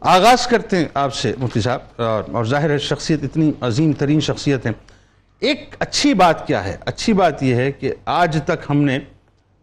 آغاز 0.00 0.46
کرتے 0.46 0.76
ہیں 0.76 0.88
آپ 0.94 1.14
سے، 1.14 1.32
مفتی 1.38 1.60
صاحب، 1.60 2.02
اور 2.32 2.44
ظاہر 2.44 2.70
ہے 2.70 2.78
شخصیت 2.78 3.24
اتنی 3.24 3.50
عظیم 3.60 3.92
ترین 3.92 4.20
شخصیت 4.20 4.66
ہے 4.66 4.72
ایک 5.42 5.76
اچھی 5.78 6.12
بات 6.14 6.46
کیا 6.46 6.64
ہے؟ 6.64 6.76
اچھی 6.86 7.12
بات 7.12 7.42
یہ 7.42 7.54
ہے 7.54 7.70
کہ 7.72 7.92
آج 8.04 8.38
تک 8.44 8.70
ہم 8.70 8.82
نے 8.82 8.98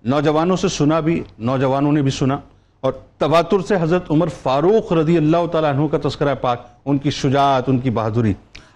نوجوانوں 0.03 0.55
سے 0.55 0.67
سنا 0.67 0.99
بھی، 0.99 1.21
نوجوانوں 1.39 1.91
نے 1.91 2.01
بھی 2.01 2.11
سنا، 2.11 2.37
اور 2.83 2.93
تواتر 3.17 3.61
سے 3.67 3.75
حضرت 3.81 4.11
عمر 4.11 4.27
فاروق 4.41 4.91
رضی 4.93 5.17
اللہ 5.17 5.45
تعالیٰ 5.51 5.73
عنہ 5.73 5.87
کا 5.87 5.97
تذکرہ 6.09 6.35
پاک، 6.41 6.65
ان 6.85 6.97
کی 6.97 7.11
شجاعت، 7.11 7.69
ان 7.69 7.79
کی 7.79 7.89
بہادری۔ 7.89 8.33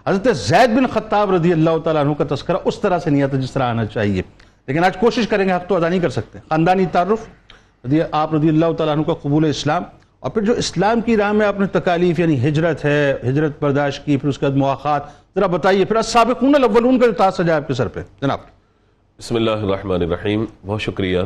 حضرت 0.08 0.38
زید 0.38 0.70
بن 0.78 0.88
خطاب 0.88 1.32
رضی 1.32 1.52
اللہ 1.52 1.78
تعالیٰ 1.84 2.04
عنہ 2.06 2.14
کا 2.14 2.36
تذکرہ 2.36 2.58
اس 2.64 2.80
طرح 2.80 3.00
سے 3.00 3.10
نہیں 3.10 3.24
آتا 3.24 3.38
جس 3.38 3.52
طرح 3.52 3.64
آنا 3.64 3.86
چاہیے۔ 3.86 4.22
لیکن 4.68 4.84
آج 4.84 4.98
کوشش 4.98 5.28
کریں 5.28 5.48
گے، 5.48 5.54
حق 5.54 5.68
تو 5.70 5.76
ادا 5.76 5.90
نہیں 5.90 6.00
کر 6.00 6.10
سکتے۔ 6.10 6.40
خاندانی 6.50 6.86
تعارف 6.92 7.28
آپ 8.12 8.34
رضی 8.34 8.50
اللہ 8.50 8.72
تعالیٰ 8.78 8.96
عنہ 8.96 9.04
کا 9.04 9.14
قبول 9.22 9.46
اسلام 9.46 9.84
اور 10.24 10.32
پھر 10.32 10.42
جو 10.42 10.54
اسلام 10.54 11.00
کی 11.02 11.16
راہ 11.18 11.32
میں 11.32 11.46
آپ 11.46 11.60
نے 11.60 11.66
تکالیف 11.72 12.20
یعنی 12.20 12.36
ہجرت 12.48 12.84
ہے، 12.86 13.14
ہجرت 13.30 13.52
برداشت 13.62 14.06
کی، 14.06 14.18
پھر 14.18 14.30
اس 14.30 14.38
کے 14.38 14.46
بعد 14.46 14.58
مواقعات 14.58 15.04
ذرا 15.36 15.48
بتائیے، 15.48 15.86
پھر 15.86 15.96
السابقون 15.96 16.56
الاولون 16.56 17.00
کا 17.00 17.06
جو 17.06 17.12
تاج 17.12 17.34
سجا 17.34 17.56
آپ 17.56 17.68
کے 17.68 17.74
سر 17.74 17.88
پہ؟ 17.88 18.02
جناب۔ 18.22 18.40
بسم 19.20 19.36
اللہ 19.36 19.66
الرحمن 19.66 19.92
الرحیم۔ 19.92 20.46
بہت 20.66 20.82
شکریہ۔ 20.82 21.20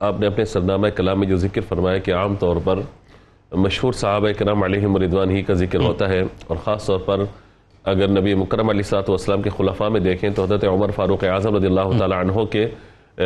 آپ 0.00 0.20
نے 0.20 0.26
اپنے 0.26 0.44
سرنامہ 0.44 0.88
کلام 0.96 1.18
میں 1.20 1.28
جو 1.28 1.36
ذکر 1.36 1.60
فرمایا 1.68 1.98
کہ 1.98 2.14
عام 2.14 2.34
طور 2.40 2.56
پر 2.64 2.78
مشہور 3.52 3.92
صحابہ 3.92 4.28
کرام 4.38 4.62
علیہ 4.62 4.86
مردوان 4.86 5.30
ہی 5.30 5.42
کا 5.42 5.54
ذکر 5.54 5.80
ہوتا 5.80 6.08
ہے، 6.08 6.20
اور 6.46 6.56
خاص 6.64 6.86
طور 6.86 7.00
پر 7.06 7.24
اگر 7.84 8.08
نبی 8.08 8.34
مکرم 8.34 8.68
علیہ 8.70 8.82
صلاحت 8.82 9.10
والسلام 9.10 9.42
کے 9.42 9.50
خلفاء 9.56 9.88
میں 9.88 10.00
دیکھیں 10.00 10.28
تو 10.30 10.44
حضرت 10.44 10.64
عمر 10.64 10.90
فاروق 10.96 11.24
اعظم 11.24 11.56
رضی 11.56 11.66
اللہ 11.66 11.98
تعالی 11.98 12.14
عنہ 12.14 12.44
کے 12.52 12.66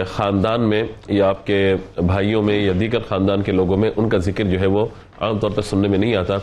خاندان 0.08 0.68
میں 0.68 0.82
یا 1.08 1.28
آپ 1.28 1.44
کے 1.46 1.58
بھائیوں 2.06 2.42
میں 2.42 2.54
یا 2.60 2.72
دیگر 2.80 3.00
خاندان 3.08 3.42
کے 3.42 3.52
لوگوں 3.52 3.76
میں 3.76 3.90
ان 3.96 4.08
کا 4.08 4.18
ذکر 4.18 4.44
جو 4.44 4.60
ہے 4.60 4.66
وہ 4.66 4.84
عام 5.20 5.38
طور 5.38 5.50
پر 5.50 5.62
سننے 5.62 5.88
میں 5.88 5.98
نہیں 5.98 6.14
آتا۔ 6.16 6.36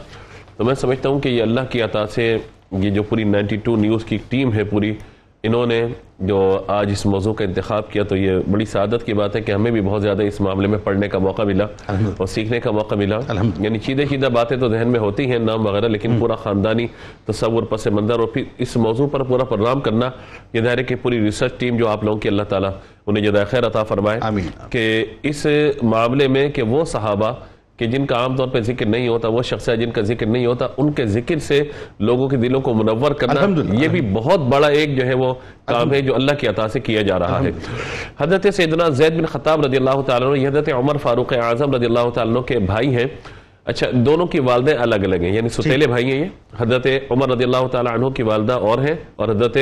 تو 0.57 0.63
میں 0.63 0.75
سمجھتا 0.75 1.09
ہوں 1.09 1.19
کہ 1.19 1.29
یہ 1.29 1.41
اللہ 1.41 1.61
کی 1.69 1.81
عطا 1.81 2.07
سے 2.07 2.37
یہ 2.71 2.89
جو 2.89 3.03
پوری 3.03 3.23
نائنٹی 3.23 3.55
ٹو 3.55 3.75
نیوز 3.75 4.05
کی 4.05 4.17
ٹیم 4.29 4.53
ہے 4.53 4.63
پوری 4.63 4.93
انہوں 5.43 5.65
نے 5.65 5.85
جو 6.19 6.61
آج 6.67 6.89
اس 6.91 7.05
موضوع 7.05 7.33
کا 7.33 7.43
انتخاب 7.45 7.91
کیا 7.91 8.03
تو 8.03 8.15
یہ 8.15 8.31
بڑی 8.51 8.65
سعادت 8.65 9.05
کی 9.05 9.13
بات 9.13 9.35
ہے 9.35 9.41
کہ 9.41 9.51
ہمیں 9.51 9.71
بھی 9.71 9.81
بہت 9.81 10.01
زیادہ 10.01 10.23
اس 10.23 10.41
معاملے 10.41 10.67
میں 10.67 10.77
پڑھنے 10.77 11.07
کا 11.07 11.19
موقع 11.19 11.41
ملا 11.41 11.65
اور 11.87 12.25
سیکھنے 12.25 12.59
کا 12.59 12.71
موقع 12.71 12.95
ملا۔ 12.95 13.19
یعنی 13.59 13.79
چیدہ 13.79 14.01
چیدہ 14.09 14.25
باتیں 14.25 14.57
تو 14.57 14.69
ذہن 14.69 14.87
میں 14.87 14.99
ہوتی 14.99 15.31
ہیں 15.31 15.39
نام 15.39 15.65
وغیرہ 15.65 15.87
لیکن 15.87 16.19
پورا 16.19 16.35
خاندانی 16.35 16.87
تصور 17.25 17.63
پس 17.63 17.87
منظر 17.87 18.19
اور 18.19 18.27
پھر 18.27 18.43
اس 18.57 18.77
موضوع 18.77 19.07
پر 19.07 19.23
پورا 19.23 19.43
پروگرام 19.43 19.79
کرنا 19.79 20.09
یہ 20.53 20.61
ظاہر 20.61 20.77
ہے 20.77 20.83
کہ 20.83 20.95
پوری 20.95 21.19
ریسرچ 21.21 21.59
ٹیم 21.59 21.77
جو 21.77 21.87
آپ 21.87 22.03
لوگوں 22.03 22.19
کی 22.19 22.29
اللہ 22.29 22.43
تعالیٰ 22.43 22.71
انہیں 23.07 23.25
جدہ 23.25 23.43
خیر 23.49 23.65
عطا 23.67 23.83
فرمائے 23.83 24.19
کہ 24.69 25.05
اس 25.23 25.47
معاملے 25.83 26.27
میں 26.27 26.49
کہ 26.49 26.61
وہ 26.61 26.85
صحابہ 26.85 27.31
کہ 27.81 27.87
جن 27.87 28.05
کا 28.05 28.15
عام 28.15 28.35
طور 28.35 28.47
پہ 28.47 28.59
ذکر 28.61 28.85
نہیں 28.85 29.07
ہوتا 29.07 29.27
وہ 29.27 29.41
شخص 29.41 29.69
ہے 29.69 29.75
جن 29.77 29.91
کا 29.91 30.01
ذکر 30.01 30.25
نہیں 30.25 30.45
ہوتا 30.45 30.67
ان 30.77 30.91
کے 30.91 31.05
ذکر 31.05 31.39
سے 31.39 31.61
لوگوں 31.99 32.27
کے 32.29 32.37
دلوں 32.37 32.61
کو 32.61 32.73
منور 32.73 33.11
کرنا 33.11 33.41
یہ 33.81 33.87
بھی 33.87 34.01
بہت 34.13 34.39
بڑا 34.39 34.67
ایک 34.67 34.95
جو 34.97 35.05
ہے 35.05 35.13
وہ 35.13 35.33
کام 35.65 35.93
ہے 35.93 36.01
جو 36.01 36.15
اللہ 36.15 36.35
کی 36.39 36.47
عطا 36.47 36.67
سے 36.67 36.79
کیا 36.79 37.01
جا 37.01 37.19
رہا 37.19 37.39
ہے۔ 37.43 37.51
حضرت 38.19 38.47
سیدنا 38.53 38.89
زید 38.89 39.17
بن 39.17 39.25
خطاب 39.25 39.65
رضی 39.65 39.77
اللہ 39.77 40.01
تعالیٰ 40.01 40.31
عنہ 40.31 40.47
حضرت 40.47 40.69
عمر 40.73 40.97
فاروق 40.97 41.33
اعظم 41.33 41.71
رضی 41.71 41.85
اللہ 41.85 42.09
تعالیٰ 42.13 42.33
عنہ 42.33 42.41
کے 42.41 42.59
بھائی 42.59 42.95
ہیں۔ 42.95 43.05
اچھا 43.65 43.87
دونوں 43.95 44.25
کی 44.25 44.39
والدیں 44.39 44.73
الگ 44.75 45.03
الگ 45.03 45.21
ہیں 45.21 45.31
یعنی 45.31 45.49
ستیلے 45.49 45.87
بھائی 45.87 46.05
ہیں 46.05 46.19
یہ 46.19 46.25
حضرت 46.59 46.85
عمر 47.09 47.29
رضی 47.29 47.43
اللہ 47.43 47.67
تعالیٰ 47.67 47.91
عنہ 47.93 48.09
کی 48.09 48.23
والدہ 48.23 48.53
اور 48.61 48.79
ہیں 48.79 48.95
اور 49.15 49.29
حضرت 49.29 49.57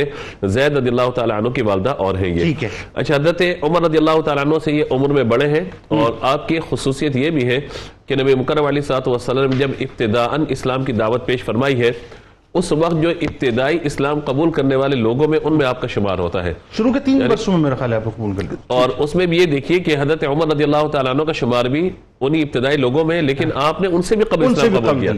زید 0.47 0.77
رضی 0.77 0.89
اللہ 0.89 1.09
تعالیٰ 1.15 1.37
عنہ 1.37 1.49
کی 1.49 1.61
والدہ 1.61 1.89
اور 1.99 2.15
ہیں 2.15 2.29
یہ۔ 2.29 2.65
اچھا 2.93 3.15
حضرت 3.15 3.41
عمر 3.61 3.81
رضی 3.81 3.97
اللہ 3.97 4.21
تعالیٰ 4.21 4.45
عنہ 4.45 4.59
سے 4.63 4.71
یہ 4.71 4.83
عمر 4.91 5.09
میں 5.09 5.23
بڑے 5.25 5.47
ہیں 5.47 5.63
اور 5.89 6.11
آپ 6.23 6.47
کی 6.47 6.59
خصوصیت 6.69 7.15
یہ 7.15 7.29
بھی 7.29 7.45
ہے 7.47 7.59
کہ 8.07 8.15
نبی 8.15 8.35
مکرم 8.35 8.65
علیہ 8.65 8.81
صاحب 8.81 9.07
وسلم 9.07 9.51
جب 9.57 9.71
ابتداءً 9.79 10.45
اسلام 10.49 10.85
کی 10.85 10.93
دعوت 10.93 11.25
پیش 11.25 11.43
فرمائی 11.43 11.79
ہے 11.81 11.91
اس 12.53 12.71
وقت 12.71 13.01
جو 13.01 13.09
ابتدائی 13.09 13.79
اسلام 13.83 14.19
قبول 14.19 14.51
کرنے 14.51 14.75
والے 14.75 14.95
لوگوں 14.95 15.27
میں 15.27 15.39
ان 15.43 15.57
میں 15.57 15.65
آپ 15.65 15.81
کا 15.81 15.87
شمار 15.87 16.19
ہوتا 16.19 16.43
ہے۔ 16.43 16.53
شروع 16.77 16.93
کے 16.93 16.99
تین 16.99 17.17
یعنی 17.17 17.29
برسوں 17.29 17.53
میں 17.53 17.61
میرا 17.63 17.75
خیال 17.75 17.91
ہے 17.91 17.97
آپ 17.97 18.03
قبول 18.03 18.35
کر 18.35 18.55
اور 18.67 18.89
اس 18.97 19.15
میں 19.15 19.25
بھی 19.25 19.37
یہ 19.37 19.45
دیکھیے 19.45 19.79
کہ 19.79 19.95
حضرت 19.99 20.23
عمر 20.23 20.47
رضی 20.47 20.63
اللہ 20.63 20.87
تعالیٰ 20.87 21.13
عنہ 21.13 21.23
کا 21.23 21.31
شمار 21.31 21.65
بھی 21.65 21.89
انہی 22.21 22.41
ابتدائی 22.41 22.77
لوگوں 22.77 23.05
میں 23.05 23.21
لیکن 23.21 23.49
آپ 23.55 23.81
نے 23.81 23.87
ان 23.87 24.01
سے 24.01 24.15
بھی 24.15 24.25
قبل 24.25 24.45
اسلام 24.45 24.75
قبول 24.79 24.99
کیا۔ 25.01 25.11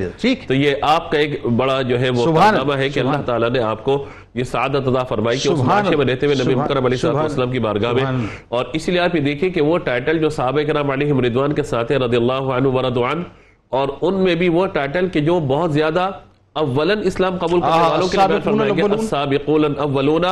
تو 0.47 0.53
یہ 0.53 0.75
آپ 0.81 1.11
کا 1.11 1.19
ایک 1.19 1.45
بڑا 1.45 1.81
جو 1.81 2.00
ہے 2.00 2.09
وہ 2.09 2.25
کارنامہ 2.35 2.73
ہے 2.73 2.89
کہ 2.89 3.00
اللہ 3.00 3.22
تعالیٰ 3.25 3.50
نے 3.50 3.59
آپ 3.59 3.83
کو 3.83 4.06
یہ 4.33 4.44
سعادت 4.44 4.88
عطا 4.88 5.03
فرمائی 5.03 5.38
کہ 5.38 5.50
اس 5.50 5.59
معاشے 5.67 5.95
میں 5.95 6.06
رہتے 6.06 6.25
ہوئے 6.25 6.35
نبی 6.44 6.56
مکرم 6.56 6.85
علیہ 6.85 7.06
السلام 7.17 7.51
کی 7.51 7.59
بارگاہ 7.59 7.91
میں۔ 7.91 8.03
اور 8.47 8.66
اسی 8.73 8.91
لیے 8.91 9.01
آپ 9.01 9.16
یہ 9.16 9.22
دیکھیں 9.22 9.50
کہ 9.50 9.61
وہ 9.61 9.77
ٹائٹل 9.77 10.19
جو 10.19 10.29
صحابہ 10.29 10.61
کرام 10.61 10.91
علیہ 10.91 11.13
مردوان 11.13 11.53
کے 11.53 11.63
ساتھ 11.63 11.91
رضی 11.91 12.16
اللہ 12.16 12.51
عنہ 12.53 12.67
ورضوان 12.67 13.23
اور 13.69 13.88
ان 14.01 14.23
میں 14.23 14.35
بھی 14.35 14.50
وہ 14.50 14.66
ٹائٹل 14.67 15.07
کہ 15.09 15.19
جو 15.19 15.39
بہت 15.39 15.73
زیادہ 15.73 16.09
اولن 16.56 17.00
اسلام 17.03 17.38
قبول 17.38 17.62
کرنے 17.62 17.89
والوں 17.89 18.07
کے 18.07 18.17
لیے 18.17 18.39
فرمائیں 18.44 18.78
گے 18.78 18.81
السابقون 18.81 19.66
الاولون 19.66 20.25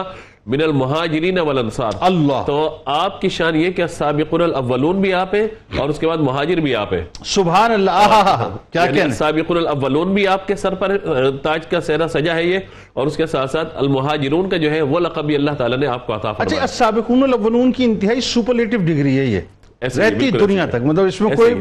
من 0.45 0.61
المہاجرین 0.61 1.39
والانصار۔ 1.39 1.91
اللہ۔ 2.01 2.43
تو 2.45 2.77
آپ 2.85 3.21
کی 3.21 3.29
شان 3.29 3.55
یہ 3.55 3.71
کہ 3.71 3.81
السابقون 3.81 4.41
الاولون 4.41 5.01
بھی 5.01 5.13
آپ 5.13 5.35
ہیں 5.35 5.47
اور 5.77 5.89
اس 5.89 5.99
کے 5.99 6.07
بعد 6.07 6.17
مہاجر 6.17 6.57
بھی 6.57 6.75
آپ 6.75 6.93
ہیں۔ 6.93 7.03
سبحان 7.25 7.71
اللہ۔ 7.71 8.57
کیا 8.71 8.83
یعنی 8.83 9.01
السابقون 9.01 9.57
الاولون 9.57 10.13
بھی 10.13 10.27
آپ 10.27 10.47
کے 10.47 10.55
سر 10.55 10.75
پر 10.75 10.97
تاج 11.41 11.67
کا 11.67 11.81
سہرہ 11.81 12.07
سجا 12.07 12.35
ہے 12.35 12.43
یہ 12.43 12.59
اور 12.93 13.07
اس 13.07 13.17
کے 13.17 13.25
ساتھ 13.25 13.51
ساتھ 13.51 13.77
المہاجرون 13.77 14.49
کا 14.49 14.57
جو 14.57 14.71
ہے 14.71 14.81
وہ 14.81 14.99
لقب 14.99 15.25
بھی 15.25 15.35
اللہ 15.35 15.51
تعالیٰ 15.51 15.77
نے 15.77 15.87
آپ 15.87 16.07
کو 16.07 16.13
عطا 16.13 16.31
فرمایا۔ 16.31 16.45
اچھا 16.45 16.61
السابقون 16.61 17.23
الاولون 17.23 17.71
کی 17.71 17.85
انتہائی 17.85 18.21
سپرلیٹو 18.21 18.77
ڈگری 18.77 19.19
ہے 19.19 19.25
یہ۔ 19.25 19.41
رہتی 19.81 20.31
دنیا 20.31 20.65
تک 20.65 20.83
مطلب 20.83 21.05
اس 21.05 21.21
میں 21.21 21.35
کوئی 21.35 21.53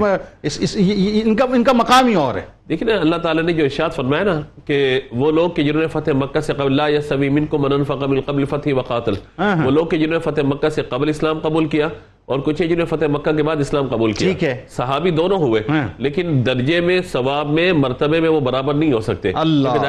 ان 1.52 1.64
کا 1.64 1.72
مقام 1.72 2.06
ہی 2.06 2.14
اور 2.14 2.34
ہے۔ 2.34 2.40
دیکھیں 2.68 2.88
اللہ 2.94 3.16
تعالیٰ 3.16 3.44
نے 3.44 3.52
جو 3.52 3.64
ارشاد 3.64 3.90
فرمایا 3.90 4.22
نا 4.22 4.40
کہ 4.64 5.00
وہ 5.12 5.30
لوگ 5.32 5.50
کہ 5.50 5.62
جنہوں 5.62 5.80
نے 5.80 5.88
فتح 5.88 6.10
مکہ 6.10 6.40
سے 6.40 6.52
قبل 6.52 6.76
لا 6.76 6.88
یسوی 6.88 7.28
منکم 7.28 7.62
من 7.62 7.72
انفق 7.72 8.02
من 8.02 8.20
قبل 8.20 8.44
فتح 8.44 8.70
وقاتل۔ 8.76 9.14
ہاں، 9.38 9.56
ہاں۔ 9.56 9.66
وہ 9.66 9.70
لوگ 9.70 9.86
کہ 9.86 9.96
جنہوں 9.96 10.12
نے 10.12 10.18
فتح 10.18 10.40
مکہ 10.44 10.68
سے 10.68 10.82
قبل 10.82 11.08
اسلام 11.08 11.38
قبول 11.38 11.66
کیا 11.66 11.88
اور 12.28 12.38
کچھ 12.38 12.62
جنہوں 12.62 12.76
نے 12.76 12.84
فتح 12.84 13.04
مکہ 13.04 13.32
کے 13.32 13.42
بعد 13.42 13.56
اسلام 13.56 13.86
قبول 13.86 14.12
کیا۔ 14.12 14.28
ہے۔ 14.42 14.64
صحابی 14.68 15.10
دونوں 15.10 15.38
ہوئے 15.38 15.62
ہاں۔ 15.68 15.88
لیکن 15.98 16.42
درجے 16.46 16.80
میں 16.80 17.00
ثواب 17.12 17.50
میں 17.50 17.72
مرتبے 17.72 18.20
میں 18.20 18.28
وہ 18.28 18.40
برابر 18.40 18.74
نہیں 18.74 18.92
ہو 18.92 19.00
سکتے۔ 19.00 19.32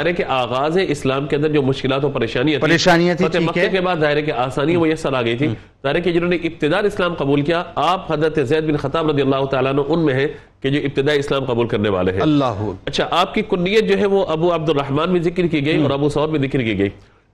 ہے 0.06 0.14
کہ 0.14 0.24
آغاز 0.28 0.78
اسلام 0.88 1.28
کے 1.28 1.36
اندر 1.36 1.50
جو 1.50 1.62
مشکلات 1.62 2.06
و 2.06 2.10
پریشانیاں 2.10 2.60
پریشانیاں 2.60 3.16
فتح 3.16 3.38
مکہ 3.38 3.68
کے 3.72 3.82
بعد 3.82 3.96
ظاہر 4.00 4.18
ہے 4.18 4.22
کہ 4.22 4.32
آسانی 4.32 4.76
وہ 4.76 4.90
یہ 4.90 4.96
سر 4.96 5.14
آ 5.14 5.22
گئی 5.22 5.38
تھی۔ 5.38 5.48
ظاہر 5.84 5.96
ہے 5.96 6.02
کہ 6.02 6.12
جنہوں 6.12 6.30
نے 6.30 6.36
ابتدار 6.36 6.84
اسلام 6.84 7.14
قبول 7.14 7.42
کیا 7.42 7.64
آپ 7.76 8.12
حضرت 8.12 8.40
زید 8.48 8.64
بن 8.64 8.78
خطاب 8.78 9.10
رضی 9.10 9.22
اللہ 9.22 9.46
تعالیٰ 9.46 9.72
عنہ 9.72 9.82
ان 9.88 10.06
میں 10.06 10.14
ہیں 10.14 10.28
کہ 10.62 10.70
جو 10.70 10.80
ابتدائی 10.84 11.20
اسلام 11.20 11.46
قبول 11.46 11.68
کرنے 11.68 11.90
والے 11.90 12.12
ہیں۔ 12.12 12.22
اللہ۔ 12.22 12.70
اچھا 12.86 13.08
آپ 13.12 13.34
کی 13.34 13.42
کنیت 13.50 13.90
جو 13.90 13.98
ہے 14.00 14.06
وہ 14.06 14.26
ابو 14.26 14.56
عبد 14.56 14.70
الرحمن 14.70 15.12
میں 15.12 15.22
ذکر 15.22 15.48
کی 15.48 15.66
گئی 15.66 15.84
اور 15.84 15.92
ابو 15.92 16.10
سعود 16.10 16.30
میں 16.30 16.40
ذکر 16.40 16.60
کی 16.62 16.78
گئی۔ 16.78 16.90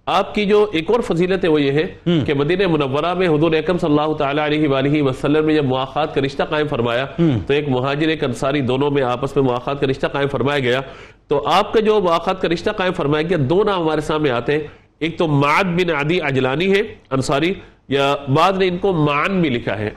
آپ 0.06 0.36
کی 0.36 0.46
جو 0.46 0.70
ایک 0.74 0.92
اور 0.92 1.00
فضیلت 1.00 1.44
ہے 1.44 1.50
وہ 1.50 1.62
یہ 1.62 1.72
ہے 1.72 2.20
کہ 2.26 2.34
مدینہ 2.34 2.68
منورہ 2.68 3.14
میں 3.14 3.28
حضور 3.28 3.52
اکم 3.52 3.78
صلی 3.78 3.90
اللہ 3.90 4.14
تعالیٰ 4.14 4.46
علیہ 4.46 4.68
وآلہ 4.68 5.02
وسلم 5.02 5.46
میں 5.46 5.56
جب 5.56 5.66
مواقعات 5.66 6.16
کا 6.16 6.22
رشتہ 6.22 6.44
قائم 6.44 6.68
فرمایا 6.68 7.06
تو 7.48 7.54
ایک 7.54 7.70
مہاجر 7.70 8.08
ایک 8.08 8.24
انصاری 8.24 8.62
دونوں 8.62 8.92
میں 8.92 9.04
آپس 9.04 9.36
میں 9.36 9.44
مواقعات 9.44 9.82
کا 9.82 9.88
رشتہ 9.88 10.08
قائم 10.08 10.28
فرمایا 10.28 10.60
گیا۔ 10.60 10.82
تو 11.28 11.44
آپ 11.48 11.74
کا 11.74 11.80
جو 11.80 12.00
مواقعات 12.02 12.42
کا 12.42 12.48
رشتہ 12.50 12.72
قائم 12.72 12.94
فرمایا 12.94 13.28
گیا 13.30 13.38
دو 13.50 13.64
نام 13.64 13.82
ہمارے 13.82 14.02
سامنے 14.02 14.30
آتے 14.32 14.52
ہیں۔ 14.54 14.60
ایک 15.00 15.18
تو 15.18 15.28
معد 15.28 15.64
بن 15.64 15.90
عدی 15.90 16.20
عجلانی 16.22 16.72
ہے 16.72 16.82
انصاری 17.10 17.54
یا 17.88 18.16
بعد 18.36 18.54
نے 18.54 18.68
ان 18.68 18.78
کو 18.78 18.94
مان 18.94 19.42
بھی 19.42 19.50
لکھا 19.50 19.80
ہے۔ 19.80 19.90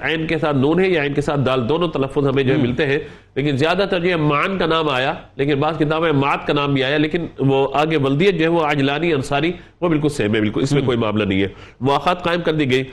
عین 0.00 0.26
کے 0.26 0.38
ساتھ 0.38 0.56
نون 0.56 0.80
ہے 0.80 0.88
یا 0.88 1.02
عین 1.02 1.14
کے 1.14 1.20
ساتھ 1.20 1.40
دال 1.46 1.68
دونوں 1.68 1.88
تلفظ 1.88 2.26
ہمیں 2.26 2.42
جو 2.42 2.54
ملتے 2.58 2.86
ہیں۔ 2.86 2.98
لیکن 3.34 3.56
زیادہ 3.56 3.84
تر 3.90 4.00
جو 4.00 4.10
ہے 4.10 4.16
مان 4.16 4.58
کا 4.58 4.66
نام 4.66 4.88
آیا 4.88 5.14
لیکن 5.36 5.60
بعض 5.60 5.78
کتابیں 5.78 6.12
مات 6.12 6.46
کا 6.46 6.52
نام 6.52 6.74
بھی 6.74 6.84
آیا 6.84 6.98
لیکن 6.98 7.26
وہ 7.38 7.68
آگے 7.74 7.98
بلدیت 7.98 8.34
جو 8.34 8.42
ہے 8.42 8.48
وہ 8.48 8.60
عجلانی 8.60 9.12
انصاری 9.12 9.52
وہ 9.80 9.88
بالکل 9.88 10.08
سیم 10.08 10.34
ہے 10.34 10.40
بالکل 10.40 10.62
اس 10.62 10.72
میں 10.72 10.82
کوئی 10.82 10.98
معاملہ 10.98 11.24
نہیں 11.24 11.42
ہے۔ 11.42 11.48
مواقع 11.80 12.14
قائم 12.14 12.40
کر 12.40 12.52
دی 12.52 12.70
گئی۔ 12.70 12.84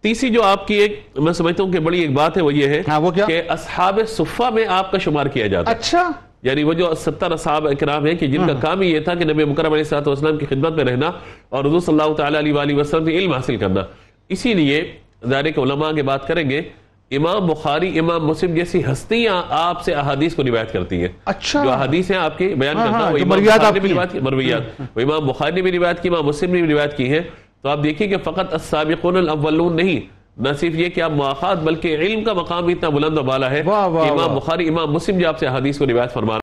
تیسری 0.00 0.30
جو 0.30 0.42
آپ 0.42 0.66
کی 0.66 0.74
ایک 0.74 1.02
میں 1.16 1.32
سمجھتا 1.32 1.62
ہوں 1.62 1.72
کہ 1.72 1.78
بڑی 1.78 2.00
ایک 2.00 2.12
بات 2.12 2.36
ہے 2.36 2.42
وہ 2.42 2.54
یہ 2.54 2.66
ہے 2.66 2.82
ہاں، 2.88 3.00
کہ 3.26 3.42
اصحاب 3.48 4.00
صفہ 4.08 4.50
میں 4.54 4.64
آپ 4.68 4.92
کا 4.92 4.98
شمار 4.98 5.26
کیا 5.26 5.46
جاتا 5.46 5.70
ہے۔ 5.70 5.76
اچھا۔ 5.76 6.10
یعنی 6.42 6.62
وہ 6.62 6.72
جو 6.72 6.94
ستر 6.94 7.30
اصحاب 7.30 7.68
اکرام 7.68 8.06
ہیں 8.06 8.14
کہ 8.14 8.26
جن 8.26 8.46
کا 8.46 8.52
ہاں۔ 8.52 8.60
کام 8.60 8.80
ہی 8.80 8.92
یہ 8.92 9.00
تھا 9.00 9.14
کہ 9.14 9.24
نبی 9.24 9.44
مکرم 9.44 9.72
علیہ 9.72 9.94
السلام 9.94 10.38
کی 10.38 10.46
خدمت 10.46 10.72
میں 10.72 10.84
رہنا 10.84 11.10
اور 11.48 11.64
حضور 11.64 11.80
صلی 11.80 11.98
اللہ 11.98 12.14
تعالیٰ 12.14 12.56
علیہ 12.58 12.76
وسلم 12.76 13.04
کی 13.04 13.18
علم 13.18 13.32
حاصل 13.32 13.56
کرنا۔ 13.56 13.82
اسی 14.28 14.54
لیے 14.54 14.92
ظاہر 15.28 15.50
کے 15.50 15.60
علماء 15.60 15.92
کی 15.92 16.02
بات 16.02 16.28
کریں 16.28 16.50
گے 16.50 16.62
امام 17.10 17.46
بخاری 17.46 17.98
امام 17.98 18.26
مسلم 18.26 18.54
جیسی 18.54 18.82
ہستیاں 18.92 19.42
آپ 19.50 19.84
سے 19.84 19.94
احادیث 19.94 20.34
کو 20.34 20.42
روایت 20.42 20.72
کرتی 20.72 21.00
ہیں۔ 21.00 21.08
اچھا۔ 21.24 21.64
جو 21.64 21.70
احادیث 21.70 22.10
ہیں 22.10 22.18
آپ 22.18 22.38
کی 22.38 22.54
بیان 22.54 22.76
ہاں، 22.76 22.86
کرنا 22.86 22.98
ہاں، 22.98 23.12
وہ 23.12 23.18
امام 23.18 23.44
بخاری 23.44 23.72
نے 23.74 23.80
بھی 23.80 23.92
روایت 23.92 24.12
کی 24.12 24.20
مرویات۔ 24.20 24.80
وہ 24.96 25.00
امام 25.00 25.26
بخاری 25.26 25.54
نے 25.54 25.62
بھی 25.62 25.72
روایت 25.72 26.02
کی 26.02 26.08
امام 26.08 26.26
مسلم 26.26 26.54
نے 26.54 26.62
بھی 26.62 26.72
روایت 26.72 26.96
کی 26.96 27.08
ہیں 27.08 27.20
تو 27.62 27.68
آپ 27.68 27.82
دیکھیں 27.82 28.08
کہ 28.08 28.16
فقط 28.24 28.52
السابقون 28.52 29.16
الاولون 29.16 29.76
نہیں 29.76 30.17
نہ 30.38 30.48
صرف 30.60 30.74
یہ 30.74 30.88
کہ 30.88 31.00
آپ 31.00 31.10
مواقعات 31.10 31.58
بلکہ 31.58 31.96
علم 31.96 32.22
کا 32.24 32.32
مقام 32.32 32.66
اتنا 32.66 32.88
بلند 32.88 33.18
و 33.18 33.22
بالا 33.22 33.50
ہے 33.50 33.60
امام 33.60 34.34
بخاری 34.36 34.68
امام 34.68 34.92
مسلم 34.92 35.18
جو 35.18 35.28
آپ 35.28 35.38
سے 35.38 35.46
حدیث 35.46 35.78
کو 35.78 35.86
روایت 35.86 36.12
فرما 36.12 36.36